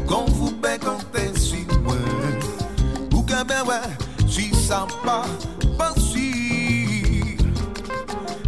[0.08, 1.96] vous paie quand t'es si moi,
[3.14, 3.26] ou
[4.28, 5.26] si ça pas,
[5.78, 7.38] pas si,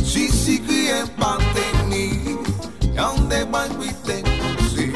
[0.04, 2.40] si si crié pas tenir,
[3.00, 4.94] en des bois qui t'es causé,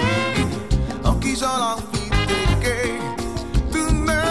[1.05, 2.99] en qui j'en la vie t'es gay,
[3.72, 4.22] tout ne,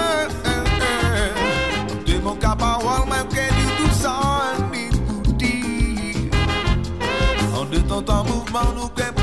[2.04, 4.20] de mon cabaret, même que dit tout ça,
[4.72, 6.30] ni pour dire.
[7.56, 9.17] En de temps en mouvement, nous ne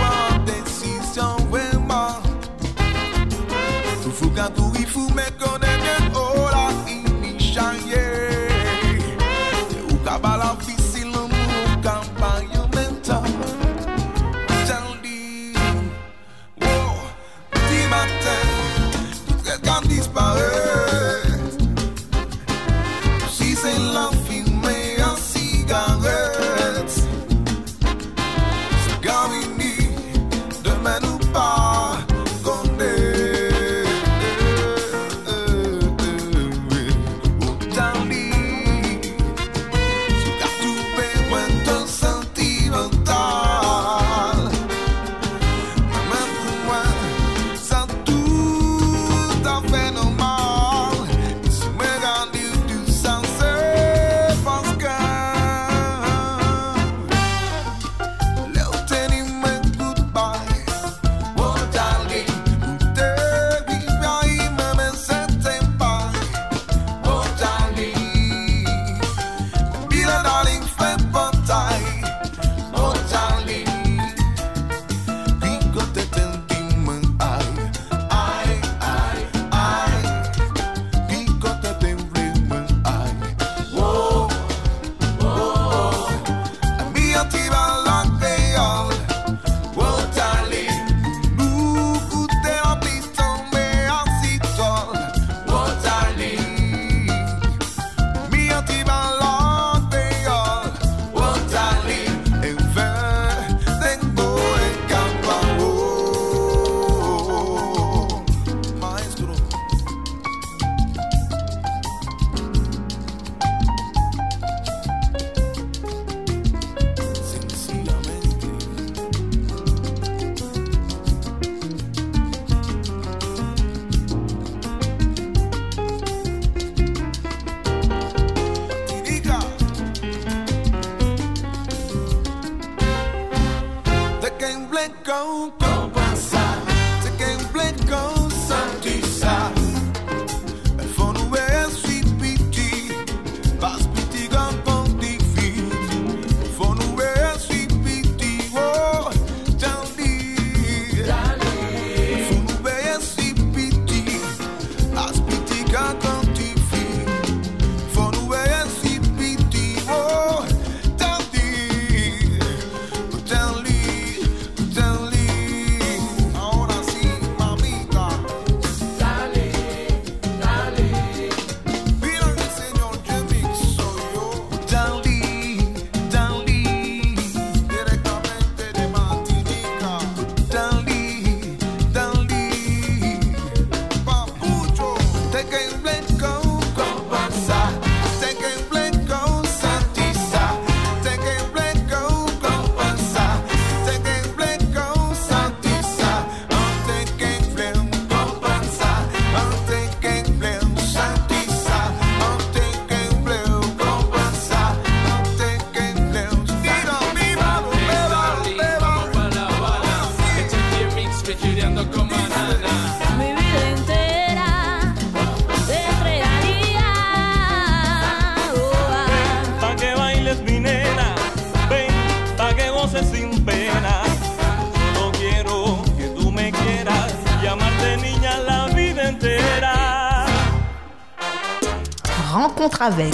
[232.40, 233.14] Rencontre avec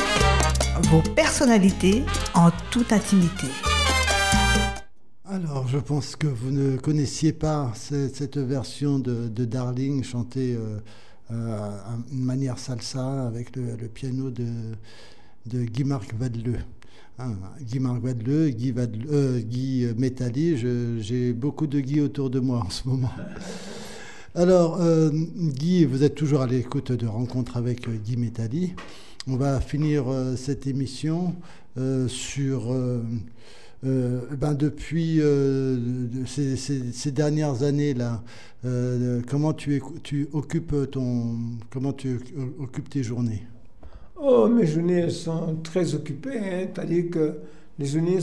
[0.90, 2.02] vos personnalités
[2.34, 3.46] en toute intimité.
[5.30, 10.80] Alors, je pense que vous ne connaissiez pas ce- cette version de, Darling chantée euh,
[11.30, 11.70] euh,
[12.12, 16.58] une manière salsa avec le, piano de, Guy-Marc Vadeleu.
[17.20, 22.40] Hein, Guy-Marc Vadeleu, Guy, Vadeleu, euh, Guy Métalli, je- j'ai beaucoup de Guy autour de
[22.40, 23.12] moi en ce moment.
[24.34, 28.74] Alors, euh, Guy, vous êtes toujours à l'écoute de Rencontres avec euh, Guy Métalli.
[29.28, 31.36] On va finir euh, cette émission
[31.78, 32.72] euh, sur...
[32.72, 33.02] euh,
[33.84, 38.24] ben depuis de- ces, dernières années-là,
[38.66, 39.82] euh, comment tu,
[40.34, 41.38] occupes ton,
[41.72, 42.20] comment tu
[42.60, 43.44] occupes tes journées?
[44.16, 47.38] Oh, mes journées sont très occupées, hein, c'est-à-dire que
[47.80, 48.20] les journées,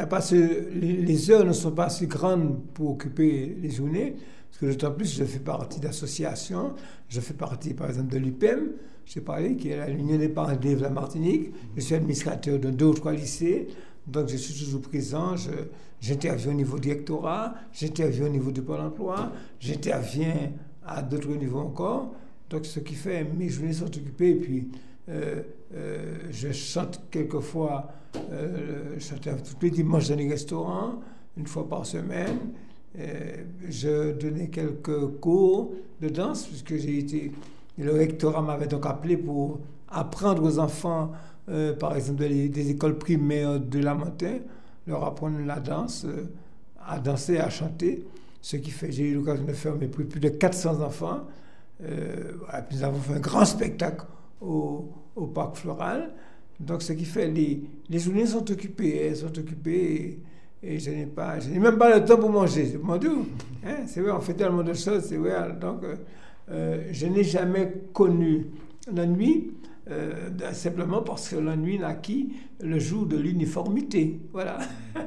[0.00, 4.16] a pas les heures ne sont pas assez grandes pour occuper les journées,
[4.50, 6.72] parce que d'autant plus je fais partie d'associations,
[7.08, 8.70] je fais partie par exemple de l'UPEM,
[9.08, 12.70] j'ai parlé, qui est la l'Union des parents de la Martinique, je suis administrateur de
[12.70, 13.68] deux ou trois lycées,
[14.06, 15.34] donc je suis toujours présent,
[16.00, 20.52] j'interviens au niveau du rectorat, j'interviens au niveau du Pôle emploi, j'interviens
[20.86, 22.14] à d'autres niveaux encore,
[22.50, 24.68] donc ce qui fait mes journées sont occupées, et puis
[25.08, 25.42] euh,
[25.74, 27.90] euh, je chante quelquefois,
[28.30, 31.00] euh, je chante tous les dimanches dans les restaurants,
[31.38, 32.38] une fois par semaine.
[32.98, 37.32] Euh, je donnais quelques cours de danse, puisque j'ai été.
[37.78, 41.12] Le rectorat m'avait donc appelé pour apprendre aux enfants,
[41.48, 44.40] euh, par exemple, des, écoles primaires de la montagne,
[44.86, 46.28] leur apprendre la danse, euh,
[46.84, 48.04] à danser, à chanter.
[48.42, 51.20] Ce qui fait, j'ai eu l'occasion de faire mais plus, plus de 400 enfants.
[51.84, 52.32] Euh,
[52.72, 54.04] nous avons fait un grand spectacle
[54.40, 54.90] au,
[55.34, 56.10] parc floral.
[56.58, 60.18] Donc, ce qui fait, les, les journées sont occupées, elles sont occupées
[60.62, 62.76] et, et je n'ai pas, je n'ai même pas le temps pour manger.
[62.82, 63.12] Mon Dieu,
[63.64, 65.52] hein, c'est vrai, on fait tellement de choses, c'est vrai.
[65.60, 65.82] Donc,
[66.50, 68.46] je n'ai jamais connu
[68.92, 69.52] la nuit,
[69.90, 74.20] euh, simplement parce que la nuit naquit le jour de l'uniformité.
[74.32, 74.58] Voilà.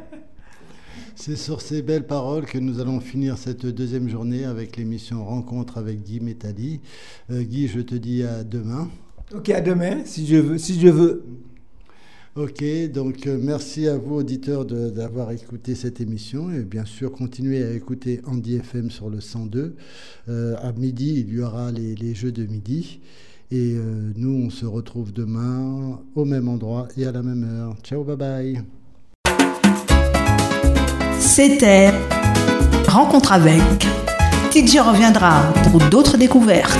[1.15, 5.77] C'est sur ces belles paroles que nous allons finir cette deuxième journée avec l'émission Rencontre
[5.77, 6.79] avec Guy Métalli.
[7.29, 8.89] Euh, Guy, je te dis à demain.
[9.35, 10.57] Ok, à demain, si je veux.
[10.57, 11.23] Si je veux.
[12.37, 12.63] Ok,
[12.93, 17.73] donc euh, merci à vous auditeurs d'avoir écouté cette émission et bien sûr continuez à
[17.73, 19.75] écouter Andy FM sur le 102.
[20.29, 23.01] Euh, à midi, il y aura les, les jeux de midi
[23.51, 27.75] et euh, nous on se retrouve demain au même endroit et à la même heure.
[27.83, 28.61] Ciao, bye bye.
[31.19, 31.91] C'était
[32.87, 33.61] Rencontre avec.
[34.51, 36.79] TJ reviendra pour d'autres découvertes.